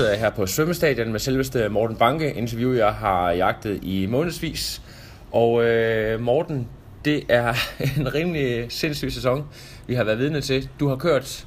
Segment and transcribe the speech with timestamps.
[0.00, 4.82] sidder jeg her på svømmestadion med selveste Morten Banke, interview jeg har jagtet i månedsvis.
[5.32, 6.68] Og øh, Morten,
[7.04, 7.54] det er
[7.98, 9.48] en rimelig sindssyg sæson,
[9.86, 10.68] vi har været vidne til.
[10.80, 11.46] Du har kørt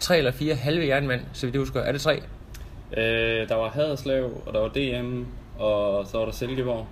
[0.00, 1.80] tre eller fire halve jernmand, så vidt jeg husker.
[1.80, 2.22] Er det tre?
[2.96, 5.24] Øh, der var Haderslev, og der var DM,
[5.58, 6.86] og så var der Silkeborg.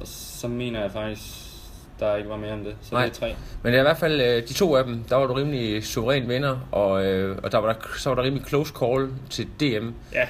[0.00, 1.51] Og så mener jeg faktisk,
[2.00, 2.74] der ikke var mere end det.
[2.82, 3.04] Så Nej.
[3.04, 3.34] det er tre.
[3.62, 5.84] Men det er i hvert fald øh, de to af dem, der var du rimelig
[5.84, 9.46] suveræn vinder, og, øh, og der var der, så var der rimelig close call til
[9.60, 9.88] DM.
[10.12, 10.26] Ja,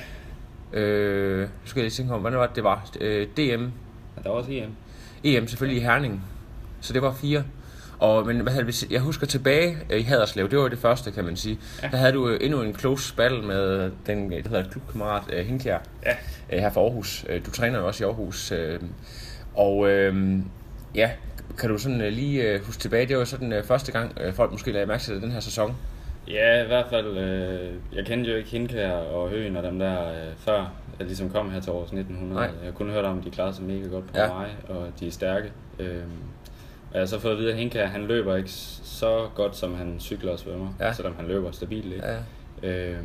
[0.74, 2.88] Øh, nu skal jeg lige tænke om, hvordan var det, det var?
[3.00, 3.64] Øh, DM,
[4.16, 4.70] og der var også EM.
[5.24, 6.24] EM selvfølgelig i Herning.
[6.80, 7.44] Så det var fire.
[7.98, 11.10] Og, men hvad havde, hvis jeg husker tilbage øh, i Haderslev, det var det første,
[11.10, 11.58] kan man sige.
[11.82, 11.88] Ja.
[11.88, 16.10] Der havde du endnu en close battle med den, det hedder klubkammerat øh, Hinkjær Ja.
[16.52, 17.24] øh, her fra Aarhus.
[17.28, 18.52] Øh, Du træner jo også i Aarhus.
[18.52, 18.80] Øh,
[19.54, 20.38] og øh,
[20.94, 21.10] ja,
[21.58, 24.52] kan du sådan øh, lige øh, huske tilbage, det var sådan øh, første gang, folk
[24.52, 25.76] måske lagde mærke til den her sæson.
[26.28, 27.18] Ja, i hvert fald.
[27.18, 31.30] Øh, jeg kendte jo ikke Hindkær og Høen og dem der øh, før jeg ligesom
[31.30, 32.34] kom her til års 1900.
[32.34, 32.50] Nej.
[32.64, 34.28] Jeg kunne høre om, at de klarede sig mega godt på ja.
[34.28, 35.52] mig, og de er stærke.
[35.78, 35.96] Øh,
[36.90, 38.50] og jeg har så fået at vide, at Hindkær, han løber ikke
[38.82, 40.92] så godt, som han cykler og svømmer, Ja.
[40.92, 41.92] selvom han løber stabilt.
[41.94, 42.06] Ikke?
[42.06, 42.16] Ja,
[42.62, 42.96] Øh,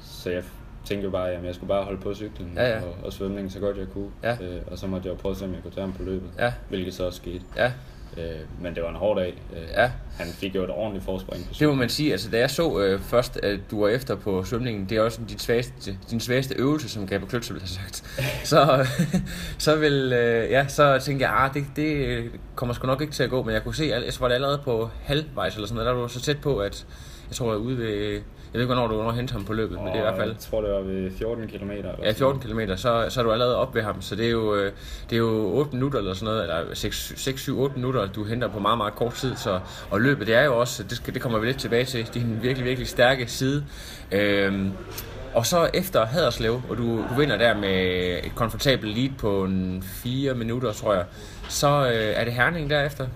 [0.00, 0.42] så jeg
[0.84, 2.82] tænkte jo bare, at jeg skulle bare holde på cyklen Ja, ja.
[2.82, 4.10] Og, og svømningen så godt jeg kunne.
[4.22, 4.32] Ja.
[4.42, 6.02] Øh, og så måtte jeg jo prøve at se, om jeg kunne tage ham på
[6.02, 7.42] løbet, ja, hvilket så også skete.
[7.56, 7.72] ja.
[8.16, 8.24] Øh,
[8.60, 9.34] men det var en hård dag.
[9.52, 9.90] Øh, Ja.
[10.18, 12.78] Han fik jo et ordentligt forspring på Det må man sige, altså da jeg så
[12.80, 16.54] øh, først, at du var efter på svømningen, det er også din svageste, din svageste
[16.54, 18.04] øvelse, som Gabriel Kløtse ville have sagt.
[18.50, 18.86] Så,
[19.58, 22.22] så, vil, øh, ja, så tænkte jeg, ah, det, det
[22.54, 24.60] kommer sgu nok ikke til at gå, men jeg kunne se, jeg tror det allerede
[24.64, 26.86] på halvvejs eller sådan noget, der var du så tæt på, at
[27.28, 28.20] jeg tror, jeg er ude ved,
[28.52, 30.16] jeg ved ikke, hvornår du var hente ham på løbet, men det er i hvert
[30.16, 30.30] fald...
[30.30, 31.70] Jeg tror, det var ved 14 km.
[31.70, 34.30] Eller Ja, 14 km, så, så er du allerede op ved ham, så det er
[34.30, 34.72] jo, øh,
[35.10, 38.28] det er jo 8 minutter eller sådan noget, eller 6, 6 7, 8 minutter, du
[38.28, 39.60] henter på meget, meget kort tid, så,
[39.90, 42.16] og løbet, det er jo også, det, skal, det kommer vi lidt tilbage til, det
[42.16, 43.64] er en virkelig, virkelig stærke side.
[44.12, 44.72] Øhm,
[45.34, 49.82] og så efter Haderslev, og du, du vinder der med et komfortabelt lead på en
[49.82, 51.04] 4 minutter, tror jeg,
[51.48, 53.06] så øh, er det Herning derefter.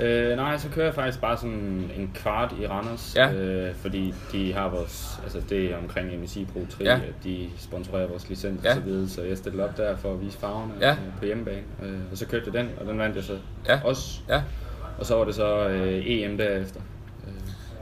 [0.00, 3.32] Øh, nej, så kører jeg faktisk bare sådan en kvart i Randers, Ja.
[3.32, 7.00] øh, fordi de har vores, altså det er omkring MSI Pro 3, Ja.
[7.24, 8.70] de sponsorerer vores licens Ja.
[8.70, 10.90] og så videre, så jeg stillede op der for at vise farverne Ja.
[10.90, 13.38] øh, på hjemmebane, øh, og så kørte jeg den, og den vandt jeg så
[13.68, 13.80] Ja.
[13.84, 14.42] også, Ja,
[14.98, 16.80] og så var det så øh, EM derefter.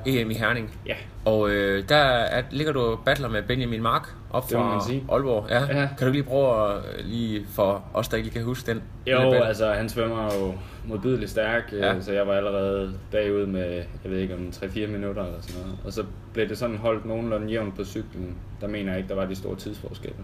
[0.06, 0.78] Øh, EM i Herning.
[0.86, 0.94] ja,
[1.24, 4.80] Og øh, der er, ligger du og battler med Benjamin Mark op fra.
[5.12, 5.46] Aalborg.
[5.50, 5.80] Ja.
[5.80, 5.88] Ja.
[5.98, 8.82] Kan du lige prøve at øh, lige for os, der ikke kan huske den?
[9.06, 11.94] Jo, altså han svømmer jo modbydeligt stærk, Ja.
[11.94, 12.00] ja.
[12.00, 13.72] så jeg var allerede bagud med,
[14.04, 15.78] jeg ved ikke om 3-4 minutter eller sådan noget.
[15.84, 18.34] Og så blev det sådan holdt nogenlunde jævnt på cyklen.
[18.60, 20.16] Der mener jeg ikke, der var de store tidsforskelle.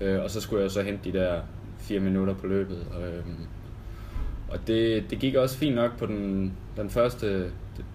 [0.00, 1.40] Øh, og så skulle jeg så hente de der
[1.78, 2.78] 4 minutter på løbet.
[2.96, 3.36] Og, øhm,
[4.48, 7.50] og det, det gik også fint nok på den, den første,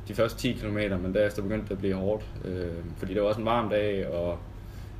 [0.09, 2.23] de første 10 km, men derefter begyndte det at blive hårdt.
[2.45, 2.65] Øh,
[2.97, 4.37] fordi det var også en varm dag, og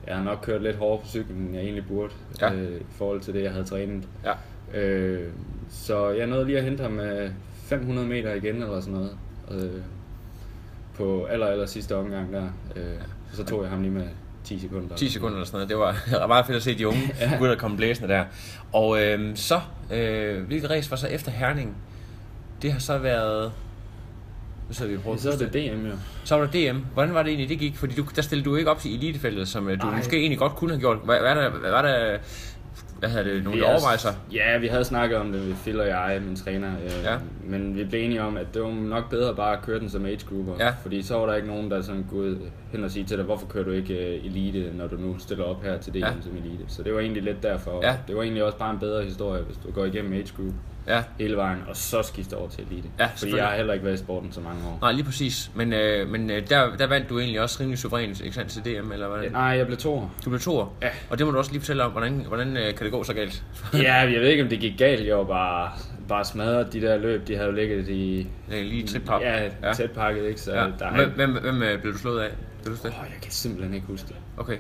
[0.08, 2.54] jeg har nok kørt lidt hårdere på cyklen, end jeg egentlig burde, Ja.
[2.54, 4.04] øh, i forhold til det, jeg havde trænet.
[4.26, 4.34] Ja.
[4.80, 5.28] Øh,
[5.70, 7.30] så jeg nåede lige at hente ham med
[7.64, 9.12] 500 meter igen eller sådan noget.
[9.52, 9.82] Øh,
[10.98, 12.44] på aller, aller sidste omgang der.
[12.76, 12.84] Øh,
[13.32, 14.08] og så tog jeg ham lige med
[14.44, 14.96] 10 sekunder.
[14.96, 15.70] 10 sekunder eller sådan noget.
[15.70, 17.36] Det var, var meget fedt at se de unge ja.
[17.38, 18.26] gutter komme blæsende der.
[18.74, 19.60] Og øh, så,
[19.94, 21.78] øh, hvilket race var så efter Herning?
[22.62, 23.52] Det har så været...
[24.70, 25.92] Nu sidder vi og prøver Så er det DM jo.
[26.24, 26.80] Så var der DM.
[26.94, 27.78] Hvordan var det egentlig, det gik?
[27.78, 29.98] Fordi du, der stillede du ikke op til elitefeltet, som øh, du Nej.
[29.98, 30.98] måske egentlig godt kunne have gjort.
[31.06, 32.18] Hvad, hvad, er der, hvad, er der,
[33.00, 34.10] hvad havde det, nogle overvejelser?
[34.34, 36.70] Ja, vi havde snakket om det, Phil og jeg, min træner.
[36.86, 37.16] Øh, Ja.
[37.44, 40.06] Men vi blev enige om, at det var nok bedre bare at køre den som
[40.06, 40.54] age grouper.
[40.60, 40.70] Ja.
[40.82, 42.38] Fordi så var der ikke nogen, der sådan kunne
[42.72, 45.44] hen og sige til dig, hvorfor kører du ikke øh, elite, når du nu stiller
[45.46, 46.08] op her til DM Ja.
[46.08, 46.14] ja.
[46.22, 46.64] som elite.
[46.68, 47.80] Så det var egentlig lidt derfor.
[47.88, 47.96] Ja.
[48.08, 50.54] Det var egentlig også bare en bedre historie, hvis du går igennem age group
[50.88, 51.04] Ja.
[51.20, 52.90] hele vejen, og så skifter over til elite.
[53.00, 54.78] Ja, Fordi jeg har heller ikke været i sporten så mange år.
[54.82, 55.52] Nej, lige præcis.
[55.56, 58.62] Men, øh, men øh, der, der vandt du egentlig også rimelig suverænt ikke sandt, til
[58.66, 59.32] DM, eller hvordan?
[59.32, 60.04] Nej, jeg blev to.
[60.26, 60.74] Du blev toer.
[60.82, 60.90] Ja.
[61.10, 63.14] Og det må du også lige fortælle om, hvordan, hvordan øh, kan det gå så
[63.14, 63.44] galt?
[63.74, 65.08] ja, jeg ved ikke, om det gik galt.
[65.08, 65.72] Jeg var bare,
[66.08, 67.28] bare smadret de der løb.
[67.28, 68.28] De havde jo ligget i...
[68.52, 69.22] Er lige trit pap.
[69.22, 69.74] Ja, ja.
[69.74, 70.42] tæt pakket, ikke?
[70.42, 70.68] Så Ja.
[70.80, 72.30] der er Hvem, hvem, hvem øh, blev du slået af?
[72.66, 72.86] Ved du det?
[72.86, 74.16] Åh, jeg kan simpelthen ikke huske det.
[74.38, 74.58] Okay.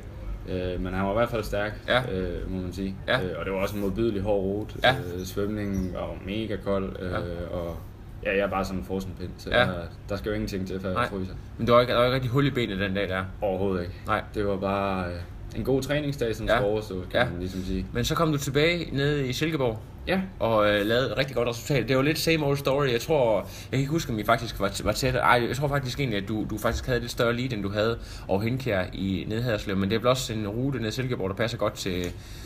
[0.49, 2.01] Øh, men han var i hvert fald stærk, Ja.
[2.13, 2.95] øh, må man sige.
[3.07, 3.21] Ja.
[3.23, 4.75] Øh, og det var også en modbydelig hård rute.
[4.83, 4.91] Ja.
[5.19, 6.95] Øh, svømningen var mega kold.
[7.01, 7.17] Øh, Ja.
[7.51, 7.77] Og
[8.25, 9.59] ja, jeg er bare sådan en frosenpind, så Ja.
[9.59, 9.73] der,
[10.09, 11.01] der skal jo ingenting til, før Nej.
[11.01, 11.33] jeg fryser.
[11.57, 13.23] Men der var ikke, der var ikke rigtig hul i benet den dag der.
[13.41, 13.93] Overhovedet ikke.
[14.07, 14.21] Nej.
[14.33, 15.11] Det var bare øh,
[15.55, 16.55] en god træningsdag, som Ja.
[16.57, 17.25] skal overstå, kan Ja.
[17.31, 17.85] man ligesom sige.
[17.93, 19.79] Men så kom du tilbage nede i Silkeborg
[20.09, 21.87] Ja, og øh, lavede et rigtig godt resultat.
[21.89, 22.87] Det var lidt same old story.
[22.91, 25.15] Jeg tror, jeg kan ikke huske, om I faktisk var, var tæt.
[25.15, 27.69] Ej, jeg tror faktisk egentlig, at du, du faktisk havde lidt større lead, end du
[27.69, 27.97] havde
[28.27, 29.77] over Henkær i Nedhaderslev.
[29.77, 31.91] Men det er vel også en rute ned Silkeborg, der passer godt til,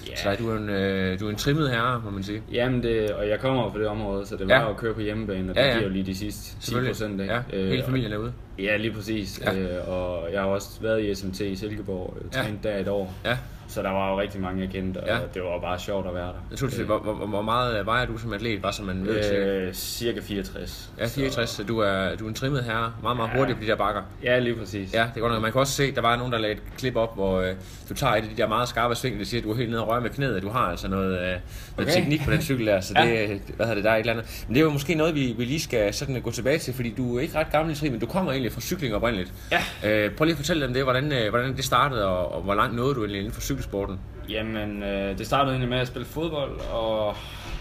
[0.09, 0.15] Ja.
[0.15, 0.35] til dig.
[0.39, 2.41] Du er, en, øh, du er en trimmet herre, må man sige.
[2.51, 4.61] Jamen det, og jeg kommer fra det område, så det var Ja.
[4.61, 4.69] ja.
[4.69, 5.73] at køre på hjemmebane, og Ja, det ja.
[5.73, 6.91] giver jo lige de sidste 10 Selvfølgelig.
[6.91, 7.21] procent.
[7.21, 8.33] Ja, hele og- familien er ude.
[8.59, 9.41] Ja, lige præcis.
[9.45, 9.51] Ja.
[9.53, 9.59] Ja.
[9.59, 12.41] Øh, og jeg har også været i SMT i Silkeborg, øh, Ja.
[12.41, 13.13] trænet der et år.
[13.25, 13.37] Ja.
[13.73, 15.17] Så der var jo rigtig mange, jeg kendte, og Ja.
[15.33, 16.33] det var bare sjovt at være der.
[16.51, 19.05] Jeg tror, det, hvor, hvor, hvor meget øh, vejer du som atlet, bare så man
[19.05, 19.35] ved?
[19.35, 20.89] Øh, cirka 64.
[20.99, 22.93] Ja, 64, så du er, du er en trimmet herre.
[23.01, 23.37] Meget, meget Ja.
[23.37, 24.01] hurtigt på de der bakker.
[24.23, 24.93] Ja, lige præcis.
[24.93, 25.41] Ja, det er godt nok.
[25.41, 27.53] Man kan også se, der var nogen, der lagde et klip op, hvor øh,
[27.89, 29.69] du tager et af de der meget skarpe sving, det siger, at du er helt
[29.69, 30.41] nede og rører med knæet.
[30.43, 31.39] Du har altså noget, øh, noget
[31.79, 31.91] Okay.
[31.91, 34.13] teknik på den cykel der, så det, øh, hvad hedder det, der er et eller
[34.13, 34.43] andet.
[34.47, 36.93] Men det er jo måske noget, vi, vi lige skal sådan gå tilbage til, fordi
[36.97, 39.33] du er ikke ret gammel i tri, men du kommer egentlig fra cykling oprindeligt.
[39.51, 39.89] Ja.
[39.89, 42.55] Øh, prøv lige at fortælle dem det, hvordan, øh, hvordan det startede, og, og hvor
[42.55, 43.99] langt nåede du egentlig inden for cykelsporten?
[44.29, 47.15] Jamen, øh, det startede egentlig med at spille fodbold, og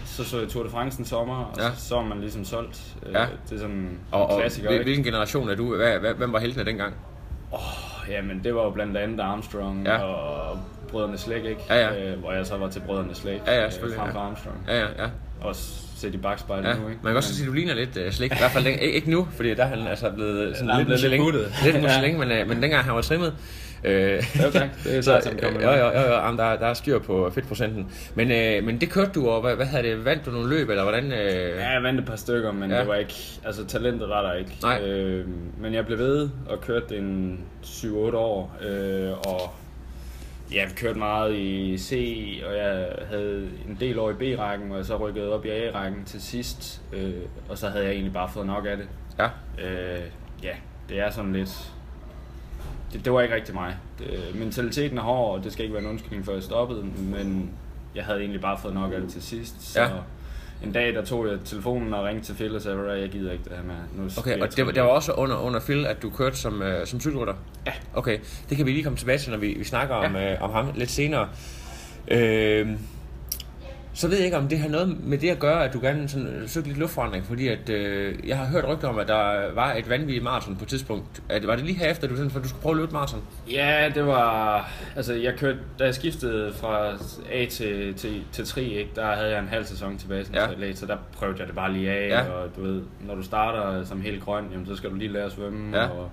[0.05, 1.63] så så jeg Tour de France en sommer, og Ja.
[1.63, 1.71] ja.
[1.75, 2.95] så, så er man ligesom solgt.
[3.05, 3.25] Øh, Ja.
[3.49, 4.83] Det er sådan en Og, og klassiker, ikke?
[4.83, 5.75] hvilken generation er du?
[5.75, 6.93] Hvad, hvad, hvem var heltene dengang?
[8.09, 9.93] Jamen, det var jo blandt andet Armstrong Ja.
[9.93, 10.03] ja.
[10.03, 10.57] og
[10.91, 11.61] Brødrene Slæk, ikke?
[11.69, 12.11] Ja, ja.
[12.11, 13.41] Øh, hvor jeg så var til Brødrene Slæk.
[13.47, 14.13] Ja, ja, øh, Frem ja.
[14.13, 14.57] for Armstrong.
[14.67, 15.09] Ja, ja, ja.
[15.41, 16.99] Også set i bagspejlet Ja, nu, ikke?
[17.03, 18.31] man kan også sige, at du ligner lidt uh, slik.
[18.31, 20.77] I hvert fald ikke, ikke nu, fordi der er han altså blevet sådan Der er
[20.77, 21.63] lidt blevet lidt.
[21.73, 21.81] Lidt.
[21.83, 23.33] Michelin, men, uh, men dengang han var trimmet.
[23.85, 24.69] Øh, Jo, tak.
[24.83, 27.31] Det er så, som kommer jo, jo, jo, jo, jamen, der, der er styr på
[27.33, 27.87] fedtprocenten.
[28.15, 30.69] Men, øh, men det kørte du, og hvad, hvad havde det, vandt du nogle løb,
[30.69, 31.11] eller hvordan?
[31.11, 31.49] Øh...
[31.57, 32.79] Ja, jeg vandt et par stykker, men Ja.
[32.79, 33.13] det var ikke...
[33.45, 34.51] Altså, talentet var der ikke.
[34.61, 34.81] Nej.
[34.81, 35.25] Øh,
[35.61, 39.53] men jeg blev ved og kørte en 7-8 år, øh, og
[40.53, 41.91] jeg kørte meget i C,
[42.45, 46.21] og jeg havde en del år i B-rækken, jeg så rykkede op i A-rækken til
[46.21, 47.13] sidst, øh,
[47.49, 48.87] og så havde jeg egentlig bare fået nok af det.
[49.19, 49.27] Ja,
[49.59, 50.01] Øh,
[50.43, 50.53] ja,
[50.89, 51.73] det er sådan lidt...
[52.93, 53.75] Det, det var ikke rigtig mig.
[53.99, 56.85] Det, mentaliteten er hård, og det skal ikke være en undskyldning for, at jeg stoppede,
[56.97, 57.51] men
[57.95, 59.61] jeg havde egentlig bare fået nok af det til sidst.
[59.73, 59.89] Så Ja.
[60.63, 63.31] En dag, der tog jeg telefonen og ringte til Phil og sagde, at jeg gider
[63.31, 63.75] ikke det her med.
[63.97, 66.37] Nu okay, og det, var- træne." det var også under, under Phil, at du kørte
[66.37, 67.33] som, øh, som cykelrytter?
[67.65, 67.71] Ja.
[67.93, 68.19] Okay,
[68.49, 70.05] det kan vi lige komme tilbage til, når vi, vi snakker Ja.
[70.05, 71.27] om, øh, om ham lidt senere.
[72.07, 72.67] Øh,
[73.93, 76.09] så ved jeg ikke, om det har noget med det at gøre, at du gerne
[76.09, 79.53] sådan, øh, søgte lidt luftforandring, fordi at, øh, jeg har hørt rygter om, at der
[79.53, 81.23] var et vanvittigt maraton på et tidspunkt.
[81.29, 83.21] Det, var det lige herefter, du, sådan, for du skulle prøve at løbe maraton?
[83.51, 84.69] Ja, det var...
[84.95, 86.89] Altså, jeg kørte, da jeg skiftede fra
[87.31, 90.51] A til, til, til tri, ikke, der havde jeg en halv sæson tilbage som Ja.
[90.51, 92.21] atlet, så der prøvede jeg det bare lige af, ja.
[92.31, 95.23] og du ved, når du starter som helt grøn, jamen, så skal du lige lære
[95.25, 95.85] at svømme, Ja.
[95.87, 96.09] og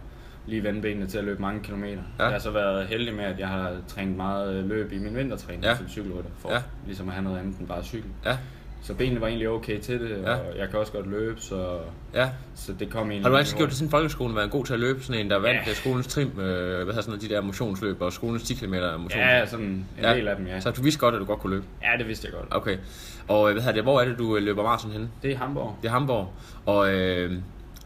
[0.50, 2.02] lige vende benene til at løbe mange kilometer.
[2.18, 2.24] Ja.
[2.24, 5.16] Jeg har så været heldig med, at jeg har trænet meget øh, løb i min
[5.16, 5.76] vintertræning Ja.
[5.76, 6.62] som cykelrytter, for Ja.
[6.86, 8.10] ligesom at have noget andet end bare cykel.
[8.26, 8.36] Ja,
[8.82, 10.34] Så benene var egentlig okay til det, Ja.
[10.34, 11.78] og jeg kan også godt løbe, så,
[12.14, 12.30] ja.
[12.54, 13.22] så det kom egentlig...
[13.24, 15.02] Har du altid gjort det siden folkeskolen, været god til at løbe?
[15.02, 15.62] Sådan en, der vandt Ja.
[15.66, 15.74] ja.
[15.74, 16.46] skolens trim, øh, hvad
[16.78, 19.10] hedder sådan noget, de der motionsløb og skolens 10 km motionsløb?
[19.20, 20.14] Ja, sådan en Ja.
[20.14, 20.60] del af dem, ja.
[20.60, 21.66] Så du vidste godt, at du godt kunne løbe?
[21.82, 22.48] Ja, det vidste jeg godt.
[22.50, 22.76] Okay.
[23.28, 25.08] Og øh, hvad hedder det, hvor er det, du øh, løber maraton henne?
[25.22, 25.76] Det er i Hamburg.
[25.82, 26.32] Det er Hamburg.
[26.66, 27.32] Og øh,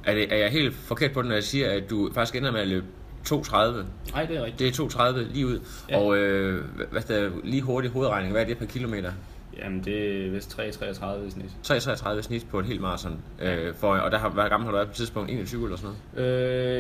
[0.06, 2.50] er, det, er jeg helt forkert på den, når jeg siger, at du faktisk ender
[2.52, 2.87] med at løbe
[3.28, 3.56] 2.30?
[4.12, 4.58] Nej, det er rigtigt.
[4.58, 5.61] Det er 2.30 lige ud.
[5.90, 5.99] Ja.
[5.99, 9.12] Og øh, hvad- der, lige hurtig hovedregning, hvad er det per kilometer?
[9.58, 11.50] Jamen, det er vist 3,33 i snit.
[11.73, 13.18] 3,33 snit på et helt maraton.
[13.42, 15.30] Øh, for, og der har, hvad gammel har du været på et tidspunkt?
[15.30, 16.28] 21 eller sådan noget?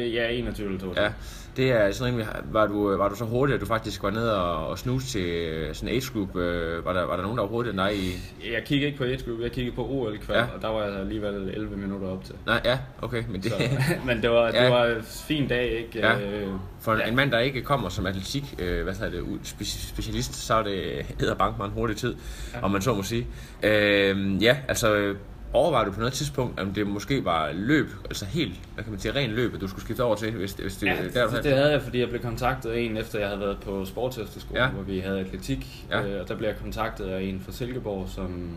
[0.04, 1.04] Øh, ja, 21 eller 22.
[1.04, 1.12] Ja,
[1.56, 4.28] det er sådan rimelig, var du, var du så hurtig, at du faktisk var ned
[4.28, 6.36] og, og snuse til sådan en age group?
[6.36, 8.12] Øh, var, der, var der nogen, der var hurtigere end dig i?
[8.52, 10.44] Jeg kiggede ikke på age group, jeg kiggede på OL kval, Ja.
[10.56, 12.34] og der var jeg alligevel 11 minutter op til.
[12.46, 13.62] Nej, ja, okay, men det, Så,
[14.06, 14.64] men det var, Ja.
[14.64, 15.98] det var en fin dag, ikke?
[15.98, 16.20] Ja.
[16.20, 16.48] Øh,
[16.80, 17.08] for Ja.
[17.08, 19.24] en mand, der ikke kommer som atletik, øh, hvad hedder det,
[19.68, 22.14] specialist, så er det hedder bankman en hurtig tid,
[22.54, 22.63] ja.
[22.64, 23.26] Om man så må sige.
[23.62, 25.14] Øh, ja, altså,
[25.52, 29.00] overvejer du på noget tidspunkt, om det måske var løb, altså helt, hvad kan man
[29.00, 31.44] sige, ren løb, at du skulle skifte over til, hvis, hvis det, Ja, der, det,
[31.44, 34.62] det havde jeg, fordi jeg blev kontaktet af en, efter jeg havde været på sportsefterskole,
[34.62, 34.68] Ja.
[34.68, 35.86] hvor vi havde atletik.
[35.90, 36.00] Ja.
[36.00, 36.08] Ja.
[36.14, 38.50] Øh, og der blev jeg kontaktet af en fra Silkeborg, som,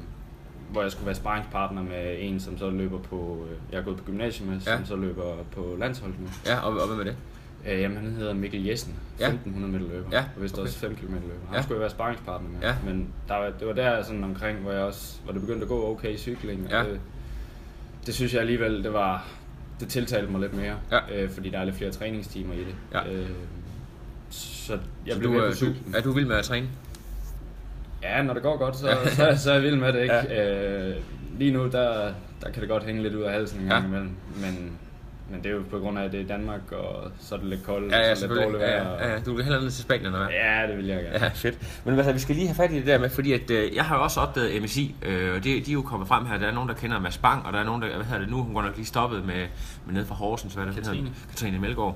[0.71, 3.97] hvor jeg skulle være sparringspartner med en, som så løber på, øh, jeg er gået
[3.97, 4.75] på gymnasiet med, Ja.
[4.77, 6.27] som så løber på landsholdet nu.
[6.45, 7.15] Ja, og, og hvad med det?
[7.67, 9.25] Øh, jamen, han hedder Mikkel Jessen, Ja.
[9.27, 10.61] 1500 meter løber, Ja, og vist okay.
[10.63, 11.19] også 5 km løber.
[11.47, 11.61] Han Ja.
[11.61, 12.75] skulle jeg være sparringspartner med, Ja.
[12.85, 15.69] men der, var- det var der sådan omkring, hvor jeg også, hvor det begyndte at
[15.69, 16.79] gå okay i cykling, Ja.
[16.83, 16.99] det,
[18.05, 19.27] det synes jeg alligevel, det var,
[19.79, 21.23] det tiltalte mig lidt mere, Ja.
[21.23, 22.75] øh, fordi der er lidt flere træningstimer i det.
[22.93, 23.11] Ja.
[23.13, 23.29] Øh,
[24.29, 24.73] så
[25.05, 26.67] jeg så blev du, er, du, er du vild med at træne?
[28.03, 30.15] Ja, når det går godt, så, så, så er jeg vild med det, ikke?
[30.15, 30.89] Ja.
[30.89, 30.95] Øh,
[31.39, 32.11] lige nu, der,
[32.43, 33.87] der kan det godt hænge lidt ud af halsen en gang Ja.
[33.87, 34.09] imellem,
[34.41, 34.71] men,
[35.29, 37.47] men det er jo på grund af, at det er Danmark, og så er det
[37.47, 38.83] lidt koldt, Ja, ja, og så er det dårligt vejr.
[38.93, 40.29] ja, ja, du vil hellere ned til Spanien, eller hvad?
[40.29, 41.19] Ja, det vil jeg gerne.
[41.25, 41.81] Ja, fedt.
[41.85, 43.85] Men altså, vi skal lige have fat i det der med, fordi at, øh, jeg
[43.85, 46.37] har jo også opdaget MSI, øh, og det, de er jo kommet frem her.
[46.37, 48.29] Der er nogen, der kender Mads Bang, og der er nogen, der, hvad hedder det
[48.29, 49.45] nu, hun går nok lige stoppet med,
[49.85, 50.97] med nede fra Horsens, hvad er det, Katrine.
[51.07, 51.13] hedder?
[51.29, 51.95] Katrine Melgaard.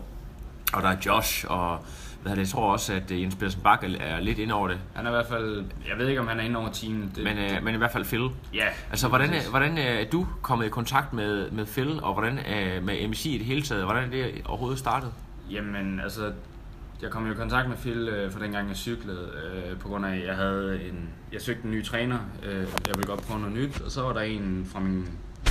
[0.73, 1.79] Og der er Josh, og
[2.21, 4.79] hvad det, jeg tror også, at øh, Jens Pedersen Bak er, lidt inde over det.
[4.93, 7.15] Han er i hvert fald, jeg ved ikke, om han er inde over teamet.
[7.15, 8.29] Det, Men, øh, men i hvert fald Phil.
[8.53, 8.65] ja.
[8.89, 12.37] Altså, hvordan, er- hvordan øh, er du kommet i kontakt med, med Phil, og hvordan
[12.45, 13.83] er med MSI i det hele taget?
[13.83, 15.11] Hvordan er det overhovedet startet?
[15.51, 16.31] Jamen, altså,
[17.01, 19.29] jeg kom jo i kontakt med Phil øh, for dengang jeg cyklede,
[19.71, 22.55] øh, på grund af, at jeg havde en, jeg søgte en ny træner, øh,
[22.87, 25.07] jeg ville godt prøve noget nyt, og så var der en fra min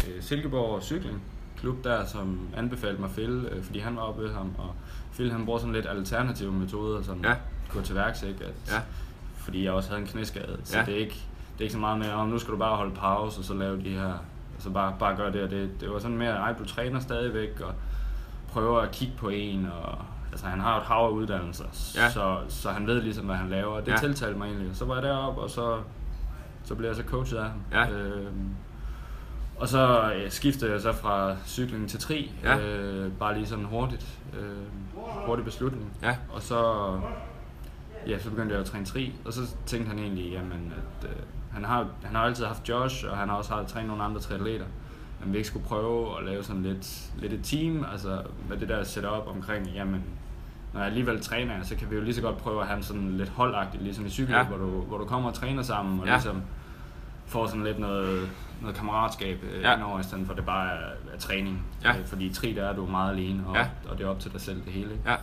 [0.08, 1.22] øh, Silkeborg cykling
[1.60, 4.74] klub der, som anbefalede mig Phil, øh, fordi han var oppe ved ham, og
[5.12, 7.34] Phil han bruger sådan lidt alternative metoder, sådan Ja.
[7.72, 8.44] gå til værks, ikke?
[8.44, 8.80] At, Ja.
[9.36, 10.84] Fordi jeg også havde en knæskade, så Ja.
[10.84, 11.14] det, er ikke,
[11.52, 13.54] det er ikke så meget med, om nu skal du bare holde pause, og så
[13.54, 14.12] lave de her,
[14.54, 15.80] altså bare, bare gøre det og det.
[15.80, 17.72] Det var sådan mere, ej, du træner stadigvæk, og
[18.48, 19.98] prøver at kigge på en, og
[20.32, 21.64] altså han har et hav af uddannelser,
[21.96, 22.10] Ja.
[22.10, 23.96] så, så han ved ligesom, hvad han laver, og det ja.
[23.96, 24.76] tiltalte mig egentlig.
[24.76, 25.78] Så var jeg deroppe, og så,
[26.64, 27.60] så blev jeg så coachet af ham.
[27.72, 27.90] Ja.
[27.90, 28.48] Øhm,
[29.60, 32.58] og så øh, skiftede jeg så fra cykling til tri, Ja.
[32.58, 34.56] øh, bare lige sådan hurtigt, øh,
[35.26, 35.92] hurtig beslutning.
[36.02, 36.16] Ja.
[36.32, 36.90] Og så,
[38.06, 41.16] ja, så begyndte jeg at træne tri, og så tænkte han egentlig, jamen, at øh,
[41.52, 44.20] han, har, han har altid haft Josh, og han har også har trænet nogle andre
[44.20, 44.64] triatleter,
[45.24, 48.68] men vi ikke skulle prøve at lave sådan lidt, lidt et team, altså med det
[48.68, 50.02] der setup omkring, jamen,
[50.72, 53.16] når jeg alligevel træner, så kan vi jo lige så godt prøve at have sådan
[53.16, 54.44] lidt holdagtigt, ligesom i cykel, Ja.
[54.44, 56.12] hvor, du, hvor du kommer og træner sammen, og ja.
[56.12, 56.42] ligesom
[57.30, 59.74] får sådan lidt noget, noget kammeratskab øh, Ja.
[59.76, 61.62] indover, i stedet for at det bare er, er træning.
[61.84, 61.90] Ja.
[61.98, 63.66] Øh, Fordi i tri, der er du meget alene, og, Ja.
[63.90, 64.90] og det er op til dig selv det hele.
[65.06, 65.14] Ja.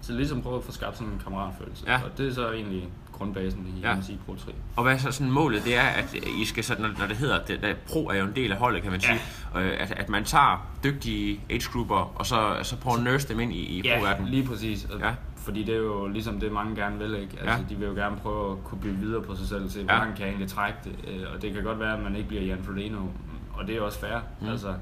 [0.00, 1.84] Så ligesom prøve at få skabt sådan en kammeratfølelse.
[1.86, 2.00] Ja.
[2.04, 3.94] Og det er så egentlig grundbasen i Ja.
[3.96, 4.52] MSI Pro 3.
[4.76, 5.64] Og hvad er så sådan målet?
[5.64, 8.24] Det er, at I skal så, når, når det hedder, det, der, pro er jo
[8.24, 9.20] en del af holdet, kan man sige,
[9.54, 9.60] ja.
[9.68, 13.56] at, at man tager dygtige age-grupper, og så, så prøver at nurse dem ind i,
[13.56, 14.28] i Ja, pro-verdenen.
[14.30, 14.84] lige præcis.
[14.84, 15.10] Og Ja.
[15.46, 17.14] Fordi det er jo ligesom det, mange gerne vil.
[17.14, 17.36] Ikke?
[17.40, 17.64] Altså, Ja.
[17.68, 19.98] De vil jo gerne prøve at kunne bygge videre på sig selv, se, hvor Ja.
[20.04, 20.04] ja.
[20.10, 20.94] kan jeg egentlig trække det.
[21.08, 22.98] Øh, Og det kan godt være, at man ikke bliver Jan Frodeno,
[23.54, 24.18] og det er også fair.
[24.40, 24.48] Mm.
[24.48, 24.74] Altså,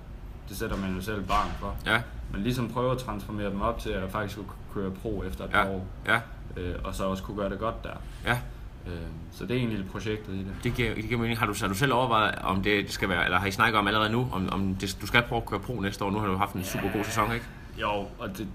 [0.49, 1.75] det sætter man jo selv barn for.
[1.87, 2.01] Ja,
[2.33, 5.51] Men ligesom prøve at transformere dem op til at faktisk kunne køre pro efter et
[5.53, 6.21] ja, par år, ja,
[6.57, 7.91] øh, og så også kunne gøre det godt der.
[8.27, 8.39] ja.
[8.87, 8.93] Øh,
[9.33, 10.47] så det er egentlig projektet i det.
[10.65, 11.39] Det giver, det giver mening.
[11.39, 13.87] Har du, har du selv overvejet, om det skal være, eller har I snakket om
[13.87, 16.11] allerede nu, om, om det, du skal prøve at køre pro næste år?
[16.11, 17.45] Nu har du haft en super god sæson, ikke?
[17.81, 18.49] Jo, og det,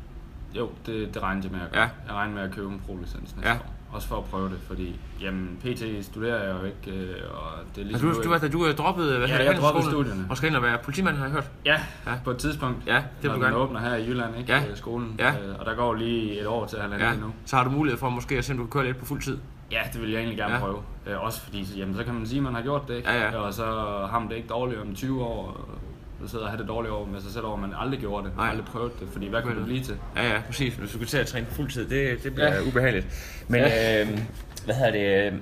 [0.54, 1.82] jo, det, det regner jeg med at gøre.
[1.82, 1.90] Ja.
[2.08, 3.54] Jeg regner med at købe en pro-licens næste Ja.
[3.56, 3.74] år.
[3.92, 7.42] Også for at prøve det, fordi jamen, PT studerer jeg jo ikke, øh, og
[7.76, 8.24] det er Altså, ligesom...
[8.24, 10.28] du, du, du, du er droppet, hvad Ja, jeg droppede studierne.
[10.30, 11.52] Og skal ind og være politimand, har jeg hørt.
[11.66, 12.12] Ja, Ja.
[12.24, 13.56] på et tidspunkt, Ja, det når du den gerne.
[13.56, 14.54] åbner her i Jylland, ikke?
[14.54, 14.64] Ja.
[14.70, 15.16] Øh, skolen.
[15.20, 15.30] Ja.
[15.30, 17.12] Øh, og der går lige et år til halvandet Ja.
[17.14, 17.34] endnu.
[17.46, 19.22] Så har du mulighed for måske at se, om du kan køre lidt på fuld
[19.22, 19.38] tid.
[19.72, 20.60] Ja, det vil jeg egentlig gerne Ja.
[20.60, 20.66] ja.
[20.66, 20.80] prøve.
[21.08, 23.10] Øh, også fordi, så, jamen, så kan man sige, at man har gjort det, ikke?
[23.12, 23.38] Ja, ja.
[23.38, 23.66] Og så
[24.12, 25.70] har man det ikke dårligt om 20 år,
[26.28, 28.36] sidder og have det dårligt over med sig selv over, at man aldrig gjorde det,
[28.36, 28.50] Nej.
[28.50, 29.96] Aldrig prøvet det, fordi hvad kunne det blive til?
[30.16, 30.74] Ja, ja, præcis.
[30.74, 32.62] Hvis du skal til at træne på fuld tid, det, det bliver ja.
[32.62, 33.08] ubehageligt.
[33.48, 34.02] Men, ja.
[34.02, 34.20] øh,
[34.66, 35.34] hvad hedder det...
[35.34, 35.40] øh,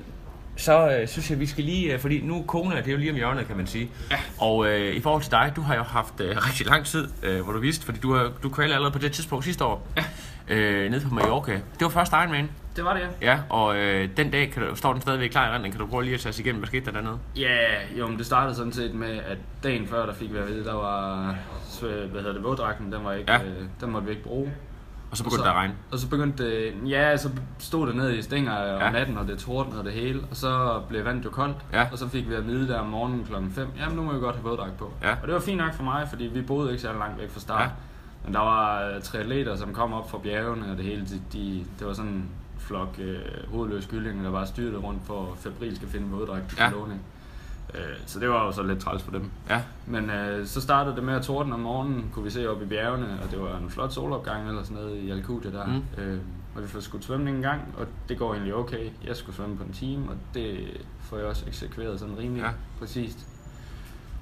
[0.56, 1.94] Så øh, synes jeg, vi skal lige...
[1.94, 3.90] øh, Fordi nu Kona, det er jo lige om hjørnet, kan man sige.
[4.12, 4.18] Ja.
[4.38, 7.42] Og øh, i forhold til dig, du har jo haft øh, rigtig lang tid, øh,
[7.42, 9.88] hvor du vidste, fordi du, har, du kvalede allerede på det tidspunkt sidste år.
[9.98, 10.04] Ja.
[10.50, 11.52] Øh, nede på Mallorca.
[11.54, 12.50] Det var første Ironman.
[12.76, 13.32] Det var det, ja.
[13.32, 15.72] Ja, og øh, den dag kan du, står den stadigvæk klar i renden.
[15.72, 17.18] Kan du prøve lige at tage os igennem, hvad skete der dernede?
[17.36, 17.58] Ja,
[18.00, 20.66] jo, men det startede sådan set med, at dagen før, der fik vi at vide,
[20.66, 21.36] der var,
[21.70, 23.38] så, hvad hedder det, våddragten, den, var ikke, Ja.
[23.40, 24.54] øh, den måtte vi ikke bruge.
[25.12, 25.74] Og så begyndte der at regne.
[25.92, 28.86] Og så begyndte det, ja, så stod det ned i stænger om Ja.
[28.86, 28.92] ja.
[28.92, 31.86] natten, og det tordnede og det hele, og så blev vandet jo koldt, Ja.
[31.92, 34.20] og så fik vi at vide der om morgenen klokken 5, jamen nu må vi
[34.20, 34.94] godt have våddragt på.
[35.04, 35.12] Ja.
[35.22, 37.40] Og det var fint nok for mig, fordi vi boede ikke så langt væk fra
[37.40, 37.62] start.
[37.62, 37.68] Ja.
[38.28, 41.22] Men der var øh, tre atleter, som kom op fra bjergene, og det hele, de,
[41.34, 42.30] de, det var sådan en
[42.60, 43.20] flok øh,
[43.52, 46.70] hovedløse kyllinger, der bare styrte rundt for febrilsk at finde våddragt til Ja.
[46.70, 47.02] låning.
[47.76, 49.30] Øh, så det var jo så lidt træls for dem.
[49.50, 52.62] Ja, Men øh, så startede det med at torden om morgenen, kunne vi se op
[52.62, 55.66] i bjergene, og det var en flot solopgang eller sådan noget i Alcudia der.
[55.66, 56.04] Mm.
[56.04, 56.20] Øh,
[56.56, 58.90] og vi skudt svømning en gang, og det går egentlig okay.
[59.06, 60.68] Jeg skulle svømme på en time, og det
[61.02, 62.50] får jeg også eksekveret sådan rimelig ja.
[62.80, 63.28] præcist.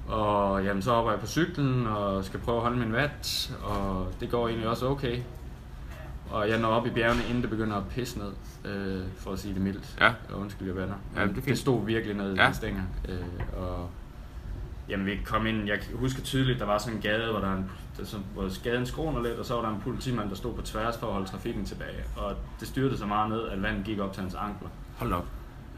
[0.08, 4.08] Og jamen, så hopper jeg på cyklen og skal prøve at holde min watt, og
[4.20, 5.18] det går egentlig også okay.
[6.30, 8.32] Og jeg når op i bjergene, inden det begynder at pisse ned,
[8.64, 9.96] øh, for at sige det mildt.
[10.00, 10.08] Ja.
[10.32, 10.94] Og undskyld, jeg vander.
[11.16, 11.46] Ja, det fint.
[11.46, 12.50] det stod virkelig ned Ja.
[12.50, 12.82] i stænger.
[13.08, 13.16] Øh,
[13.62, 13.88] og
[14.88, 17.56] Jamen, vi kom ind, jeg husker tydeligt, der var sådan en gade, hvor, der er
[17.56, 20.54] en, der, så, hvor gaden skråner lidt, og så var der en politimand, der stod
[20.54, 22.04] på tværs for at holde trafikken tilbage.
[22.16, 24.68] Og det styrte så meget ned, at vandet gik op til hans ankler.
[24.98, 25.26] hold op.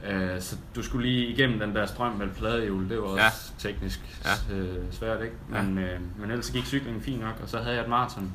[0.07, 3.25] Øh, så du skulle lige igennem den der strøm med pladehjul, det var også Ja.
[3.25, 3.31] ja.
[3.73, 4.31] teknisk Ja.
[4.57, 4.61] ja.
[4.61, 5.35] øh, svært, ikke?
[5.55, 5.63] Ja.
[5.63, 8.33] Men, øh, men ellers gik cyklingen fint nok, og så havde jeg et maraton,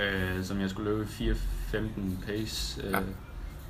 [0.00, 2.80] øh, som jeg skulle løbe i 4.15 pace.
[2.84, 2.98] Øh, Ja.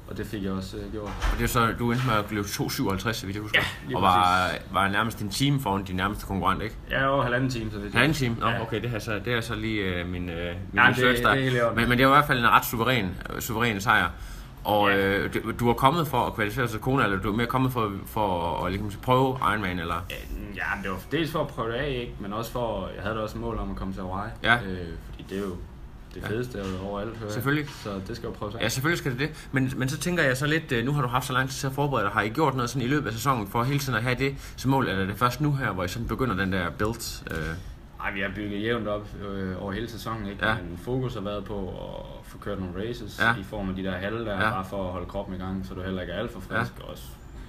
[0.08, 1.06] og det fik jeg også øh, gjort.
[1.32, 3.60] Og det er så, du endte med at løbe 2,57, så vidt jeg husker.
[3.90, 6.74] Ja, og var, var nærmest en time foran din nærmeste konkurrent, ikke?
[6.90, 8.36] Er over halvanden time, så vidt Halvanden time?
[8.40, 8.62] Nå, Ja.
[8.62, 11.52] okay, det er så, det er så lige øh, min, øh, min Ja, research det-
[11.52, 14.08] det er men, men det var i hvert fald en ret suveræn, øh, suveræn sejr.
[14.64, 17.46] Og øh, du, du var kommet for at kvalificere til Kona, eller du er mere
[17.46, 20.04] kommet for, for at ligesom, prøve Ironman, eller?
[20.56, 22.14] Ja, men det var dels for at prøve det af, ikke?
[22.20, 24.30] men også for, jeg havde da også mål om at komme til Hawaii.
[24.42, 24.54] Ja.
[24.54, 25.56] Øh, fordi det er jo
[26.14, 26.88] det fedeste ja.
[26.88, 27.32] overalt, hører jeg.
[27.32, 27.68] Selvfølgelig.
[27.68, 28.60] Så det skal jo prøves af.
[28.60, 29.48] Ja, selvfølgelig skal det det.
[29.52, 31.56] Men, men så tænker jeg så lidt, øh, nu har du haft så lang tid
[31.56, 32.12] til at forberede dig.
[32.12, 34.34] Har I gjort noget sådan i løbet af sæsonen for hele tiden at have det
[34.56, 34.88] som mål?
[34.88, 37.30] Eller er det først nu her, hvor I sådan begynder den der build?
[37.30, 37.36] Øh,
[38.04, 40.46] Ej, vi har bygget jævnt op øh, over hele sæsonen, ikke?
[40.46, 40.54] Ja.
[40.54, 43.40] Men fokus har været på at få kørt nogle races Ja.
[43.40, 44.50] i form af de der halve der, Ja.
[44.50, 46.72] bare for at holde kroppen i gang, så du heller ikke er alt for frisk.
[46.80, 46.84] Ja.
[46.84, 47.02] Også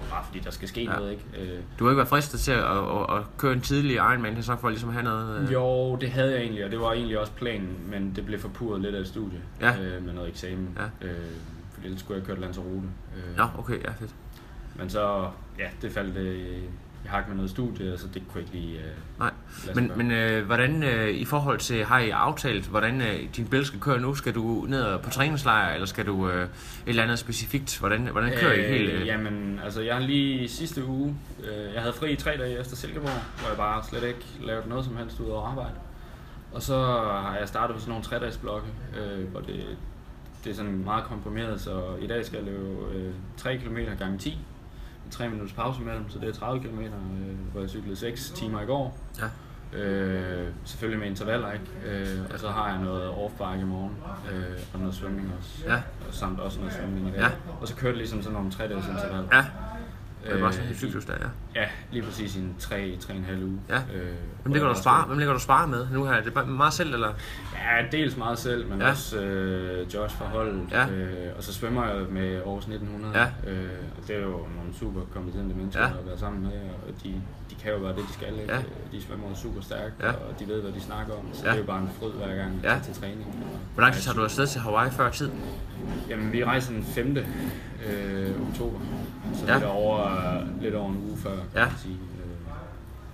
[0.10, 0.93] bare fordi der skal ske Ja.
[0.96, 1.24] noget, ikke?
[1.53, 2.77] Øh, du har ikke været fristet til at, at,
[3.10, 5.41] at, at køre en tidlig Ironman, så for ligesom at have noget...
[5.48, 8.39] Øh, Jo, det havde jeg egentlig, og det var egentlig også planen, men det blev
[8.39, 9.79] forpurret lidt af et studie Ja.
[9.81, 10.77] øh, med noget eksamen.
[11.01, 11.08] Ja.
[11.08, 11.15] Øh,
[11.74, 12.88] fordi ellers skulle jeg køre Lanzarote.
[13.17, 14.15] Øh, Nå, okay, ja, fedt.
[14.75, 15.27] Men så,
[15.60, 16.58] ja, det faldt øh,
[17.05, 18.86] i hak med noget studie, så det kunne jeg ikke lige øh,
[19.20, 19.31] Nej,
[19.75, 23.65] men, men øh, hvordan øh, i forhold til, har I aftalt, hvordan øh, din bil
[23.65, 24.15] skal køre nu?
[24.15, 26.50] Skal du ned på træningslejr, eller skal du øh, et
[26.86, 27.79] eller andet specifikt?
[27.79, 28.91] Hvordan, hvordan kører I helt?
[28.91, 29.08] Øh?
[29.08, 32.75] Jamen, altså jeg har lige sidste uge, øh, jeg havde fri i tre dage efter
[32.75, 35.75] Silkeborg, hvor jeg bare slet ikke lavede noget som helst ud over arbejde.
[36.51, 36.77] Og så
[37.24, 38.67] har jeg startet på sådan nogle tre-dages-blokke,
[39.00, 39.77] øh, hvor det,
[40.43, 44.17] det er sådan meget komprimeret, så i dag skal jeg løbe øh, 3 km gange
[44.17, 44.38] 10, med
[45.12, 46.89] 3 minutters pause imellem, så det er 30 km, øh,
[47.51, 48.98] hvor jeg cyklede 6 timer i går.
[49.20, 49.25] Ja.
[49.74, 51.65] Øh, selvfølgelig med intervaller, ikke?
[51.86, 53.98] Øh, og så har jeg noget off i morgen,
[54.34, 55.63] øh, og noget svømning også.
[55.67, 55.75] Ja.
[55.75, 57.20] Og samt også noget svømning i dag.
[57.20, 57.29] Ja.
[57.62, 59.27] Og så kørte det ligesom sådan nogle 3 dages intervaller.
[59.34, 59.46] Ja,
[60.27, 61.13] det var Øh, sådan en cyklus der,
[61.55, 61.61] ja.
[61.61, 63.59] Ja, lige præcis i en 3-3,5 uge.
[63.69, 63.75] Ja.
[63.75, 64.07] Øh,
[64.43, 66.11] Hvem ligger du bare spare, hvem ligger du spare med nu her?
[66.13, 67.13] Er det bare meget selv, eller?
[67.55, 68.89] Ja, dels meget selv, men Ja.
[68.89, 70.61] også øh, Josh fra holdet.
[70.71, 70.87] Ja.
[70.89, 73.13] Øh, og så svømmer jeg med Aarhus 1900.
[73.19, 73.51] Ja.
[73.51, 73.69] Øh,
[74.01, 75.88] og det er jo nogle super kompetente mennesker Ja.
[75.88, 76.51] at være sammen med,
[76.88, 78.34] og de, de kan jo bare det, de skal.
[78.41, 78.53] Ikke?
[78.53, 78.60] Ja.
[78.91, 80.10] De svømmer super stærkt, Ja.
[80.10, 81.25] og de ved, hvad de snakker om.
[81.34, 81.49] Så Ja.
[81.49, 82.79] det er jo bare en fryd hver gang ja.
[82.84, 83.36] til træning.
[83.73, 85.29] Hvor lang tid tager du afsted til Hawaii før tid?
[86.10, 87.17] Jamen, vi rejser den 5.
[87.88, 88.80] Øh, oktober.
[89.39, 89.54] Så Ja.
[89.54, 90.08] lidt, over,
[90.62, 91.65] lidt over en uge før, kan Ja.
[91.65, 91.94] man sige.
[91.94, 92.52] Øh,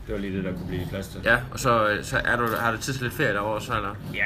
[0.08, 1.22] det var lige det, der kunne blive plads til.
[1.24, 3.96] Ja, og så, så er du, har du tid til lidt ferie derovre så, eller?
[4.14, 4.24] Ja,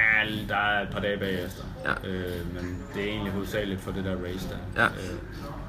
[0.50, 1.64] der er et par dage bagefter.
[1.86, 2.10] Ja.
[2.10, 4.82] Øh, men det er egentlig hovedsageligt for det der race der.
[4.84, 4.88] Ja.
[4.88, 5.18] Øh,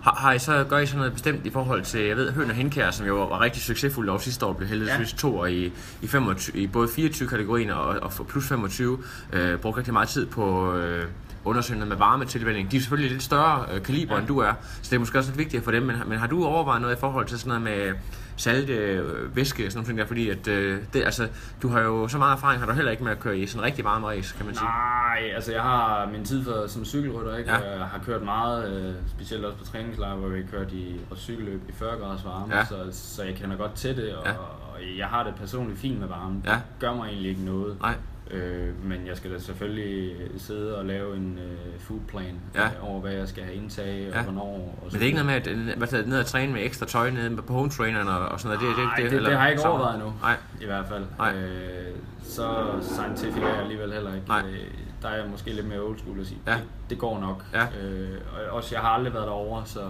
[0.02, 2.50] Har, har I så, gør I så noget bestemt i forhold til, jeg ved, Høn
[2.50, 5.16] og Henkær, som jo var rigtig succesfuld over sidste år, blev heldigvis ja.
[5.18, 8.98] to i, i, 25, i både 24-kategorien og, og plus 25,
[9.32, 11.04] øh, brugte rigtig meget tid på øh,
[11.44, 12.70] undersøgende med varmetilvænding.
[12.70, 14.18] De er selvfølgelig lidt større øh, kaliber, ja.
[14.20, 14.52] end du er,
[14.82, 16.96] så det er måske også lidt vigtigt for dem, men, men har du overvejet noget
[16.96, 17.94] i forhold til sådan noget med
[18.36, 21.28] salte, øh, væske, sådan nogle ting der, fordi at, øh, det, altså,
[21.62, 23.60] du har jo så meget erfaring, har du heller ikke med at køre i sådan
[23.60, 24.64] en rigtig varme race, kan man sige.
[24.64, 27.50] nej, altså jeg har min tid for, som cykelrytter, ikke?
[27.50, 27.70] Ja.
[27.78, 31.16] Jeg har kørt meget, øh, specielt også på træningslejr, hvor vi har kørt i og
[31.16, 32.64] cykelløb i 40 graders varme, Ja.
[32.64, 34.30] så, så jeg kender godt til det, og, Ja.
[34.30, 34.36] ja.
[34.38, 36.42] og jeg har det personligt fint med varme.
[36.44, 36.52] Ja.
[36.52, 37.76] Det gør mig egentlig ikke noget.
[37.80, 37.94] Nej.
[38.32, 42.64] Øh, men jeg skal da selvfølgelig sidde og lave en øh, foodplan Ja.
[42.66, 44.22] øh, over, hvad jeg skal have indtag og Ja.
[44.22, 44.78] hvornår.
[44.82, 46.64] Og Men det er ikke noget med, at øh, hvad det, ned og træne med
[46.64, 48.76] ekstra tøj nede på home traineren og, og sådan noget.
[48.76, 50.12] Det, Nej, det, det, eller- det har jeg ikke så- overvejet endnu.
[50.22, 50.36] Nej.
[50.60, 51.04] I hvert fald.
[51.18, 51.34] Nej.
[51.36, 54.28] Øh, så scientific er jeg alligevel heller ikke.
[54.28, 54.42] Nej.
[54.48, 54.58] Øh,
[55.02, 56.38] der er jeg måske lidt mere old school at sige.
[56.46, 56.52] Ja.
[56.52, 57.44] Det, det går nok.
[57.52, 57.62] Ja.
[57.82, 58.18] Øh,
[58.48, 59.80] og også, jeg har aldrig været derovre, så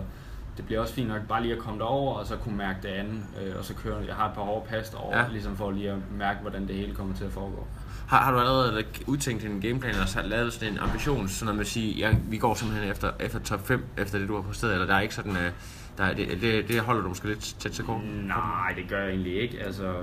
[0.56, 2.88] det bliver også fint nok bare lige at komme derover og så kunne mærke det
[2.88, 3.22] andet.
[3.42, 5.24] Øh, og så køre, jeg har et par hårde pas derovre, Ja.
[5.30, 7.66] ligesom for lige at mærke, hvordan det hele kommer til at foregå.
[8.08, 11.66] Har, har du allerede udtænkt en gameplan, og så lavet sådan en ambition, sådan at
[11.66, 14.86] sige, ja, vi går simpelthen efter, efter top 5, efter det du har præsteret, eller
[14.86, 15.50] der er ikke sådan, øh,
[15.98, 18.00] der er, det, det, det holder du måske lidt tæt til kort?
[18.26, 19.58] Nej, det gør jeg egentlig ikke.
[19.62, 19.94] Altså,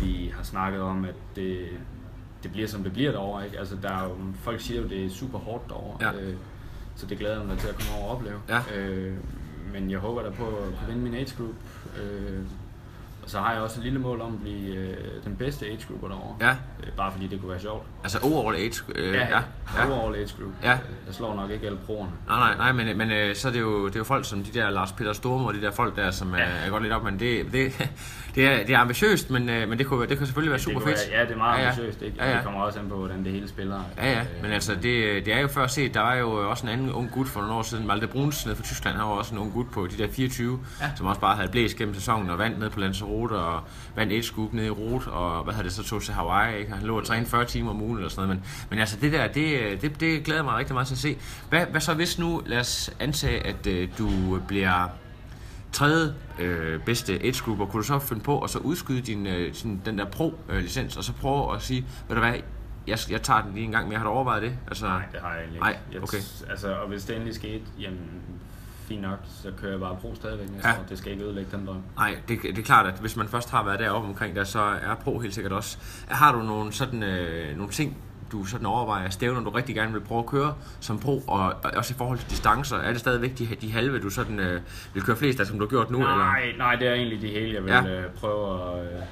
[0.00, 1.58] vi har snakket om, at det,
[2.42, 3.44] det bliver som det bliver derovre.
[3.44, 3.58] Ikke?
[3.58, 5.96] Altså, der er jo, folk siger jo, at det er super hårdt derovre.
[6.06, 6.20] Ja.
[6.20, 6.34] Øh,
[6.96, 8.38] så det glæder jeg mig til at komme over og opleve.
[8.48, 8.78] Ja.
[8.78, 9.14] Øh,
[9.72, 11.54] men jeg håber da på at kunne vinde min age group.
[12.02, 12.40] Øh,
[13.22, 15.78] og så har jeg også et lille mål om at blive øh, den bedste age
[15.88, 16.36] grouper derovre.
[16.40, 16.50] Ja.
[16.50, 17.86] Øh, bare fordi det kunne være sjovt.
[18.02, 19.42] Altså overall age, øh, ja, ja.
[19.86, 20.52] Overall age group.
[20.62, 20.70] Ja.
[21.06, 22.10] Jeg slår nok ikke alle proerne.
[22.26, 24.44] Nej, nej, nej, men, men øh, så er det, jo, det er jo folk som
[24.44, 26.42] de der Lars Peter Storm og de der folk der, som ja.
[26.42, 27.90] er godt lidt op, men det, det,
[28.34, 30.78] det, er, det er ambitiøst, men, øh, men det, kunne, det kunne selvfølgelig være super
[30.78, 31.10] det kunne fedt.
[31.10, 31.68] Være, ja, det er meget Ja, ja.
[31.70, 32.02] ambitiøst.
[32.02, 32.16] Ikke?
[32.18, 32.36] Ja, ja.
[32.36, 33.80] Det kommer også an på, hvordan det hele spiller.
[33.96, 36.66] Ja, ja, Øh, men altså, det, det er jo før set, der var jo også
[36.66, 39.12] en anden ung gut for nogle år siden, Malte Bruns nede fra Tyskland, han var
[39.12, 40.90] også en ung gut på de der 24, ja.
[40.96, 43.60] som også bare havde blæst gennem sæsonen og vandt ned på Lanzarote og
[43.96, 46.72] vandt et scoop nede i Rot, og hvad havde det så tog til Hawaii, ikke?
[46.72, 49.12] Han lå og trænede 40 timer om ugen eller sådan noget, men, men altså det
[49.12, 51.16] der, det, det, det glæder mig rigtig meget til at se.
[51.48, 54.88] Hvad, hvad så hvis nu, lad os antage, at øh, du bliver
[55.72, 59.54] tredje øh, bedste age grouper, kunne du så finde på at så udskyde din, øh,
[59.54, 62.32] sin, den der pro-licens, og så prøve at sige, ved du hvad,
[62.86, 64.52] jeg, jeg tager den lige en gang mere, har du overvejet det?
[64.68, 65.58] Altså, Nej, det har jeg ikke.
[65.60, 66.18] Nej, Jeg okay.
[66.18, 68.00] t- Altså, og hvis det endelig skete, jamen
[68.88, 70.74] fint nok, så kører jeg bare pro stadigvæk næste Ja.
[70.78, 70.84] år.
[70.88, 71.82] Det skal ikke ødelægge den drøm.
[71.96, 74.60] Nej, det, det er klart, at hvis man først har været deroppe omkring der, så
[74.60, 75.78] er Pro helt sikkert også.
[76.08, 77.96] Har du nogle, sådan, øh, nogle ting,
[78.32, 81.70] du sådan overvejer stævner, du rigtig gerne vil prøve at køre som pro, og, og
[81.76, 84.60] også i forhold til distancer, er det stadigvæk de, de halve, du sådan øh,
[84.94, 85.98] vil køre flest af, som du har gjort nu?
[85.98, 86.16] Eller?
[86.16, 88.00] Nej, nej, det er egentlig de hele, jeg vil ja.
[88.00, 89.02] øh, prøve at, øh,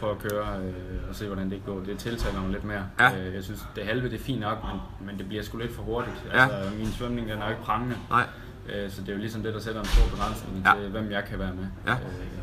[0.00, 1.80] prøve at køre øh, og se, hvordan det går.
[1.80, 2.84] Det tiltaler mig lidt mere.
[3.00, 3.18] Ja.
[3.18, 5.74] Øh, jeg synes, det halve det er fint nok, men, men det bliver sgu lidt
[5.74, 6.16] for hurtigt.
[6.34, 6.42] Ja.
[6.42, 7.96] Altså, min svømning den er jo ikke prangende.
[8.10, 8.26] Nej.
[8.68, 10.72] Øh, så det er jo ligesom det, der sætter en stor begrænsning Ja.
[10.80, 11.64] til, hvem jeg kan være med.
[11.86, 11.92] Ja.
[11.92, 11.98] Øh,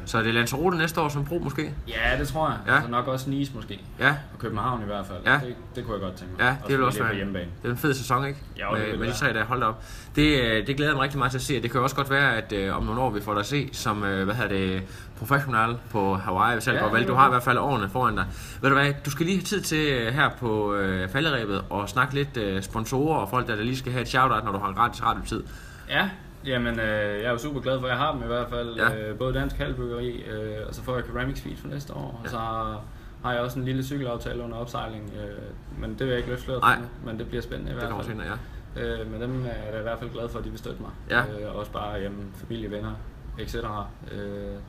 [0.05, 1.73] Så er det Lanzarote næste år som pro måske?
[1.87, 2.57] ja, det tror jeg.
[2.67, 2.73] Ja.
[2.75, 3.81] Altså nok også Nice måske.
[3.99, 5.17] Ja, Og København i hvert fald.
[5.25, 5.33] Ja.
[5.33, 6.41] Det, det kunne jeg godt tænke mig.
[6.43, 7.45] ja det vil også være hjemmebane.
[7.61, 8.39] det er en fed sæson, ikke?
[8.57, 9.83] Ja, det med, med de tre, der holdt op.
[10.15, 12.09] Det, øh, det glæder jeg mig rigtig meget til at se, det kan også godt
[12.09, 14.49] være, at øh, om nogle år vi får dig at se som, øh, hvad hedder
[14.49, 14.83] det,
[15.17, 17.07] professional på Hawaii, hvis alt Ja, går vel.
[17.07, 18.25] Du har i hvert fald årene foran dig.
[18.61, 22.13] Ved du hvad, du skal lige have tid til her på øh, falderæbet og snakke
[22.13, 24.73] lidt øh, sponsorer og folk, der, der lige skal have et shout-out, når du har
[24.73, 25.43] gratis radiotid.
[25.89, 26.09] Ja,
[26.45, 26.85] jamen øh,
[27.19, 28.75] jeg er jo super glad for, at jeg har dem i hvert fald.
[28.75, 28.91] Ja.
[28.91, 29.09] Ja.
[29.09, 32.21] Øh, både Dansk Halvbyggeri, øh, og så får jeg Ceramic Speed for næste år.
[32.23, 32.81] Og så har,
[33.23, 35.13] har jeg også en lille cykelaftale under opsejling.
[35.23, 36.63] Øh, men det vil jeg ikke løfte sløret
[37.05, 38.17] men det bliver spændende i Det hvert kommer fald.
[38.17, 38.37] senere,
[38.75, 39.01] ja.
[39.01, 40.91] Øh, men dem er jeg i hvert fald glad for, at de vil støtte mig.
[41.09, 41.19] Ja.
[41.19, 42.91] Øh, også bare jamen, familie, venner,
[43.39, 43.55] etc.
[43.55, 44.21] Øh,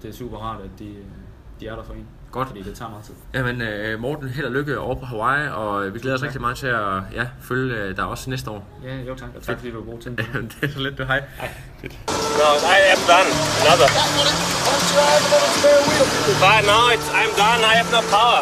[0.02, 0.94] det er super rart, at de,
[1.60, 2.06] de er der for en.
[2.32, 2.48] Godt.
[2.48, 3.14] Fordi det tager meget tid.
[3.34, 6.26] Jamen øh, Morten, held og lykke over på Hawaii, og øh, vi glæder os Tak.
[6.26, 8.64] rigtig meget til at ja, følge øh, dig også næste år.
[8.84, 9.28] Ja, jo tak.
[9.36, 10.26] Og tak fordi du var god til det.
[10.60, 11.20] det er så lidt, du hej.
[12.40, 13.30] No, I am done.
[13.62, 13.88] Another.
[16.44, 17.60] But no, it's, I'm done.
[17.70, 18.40] I have no power.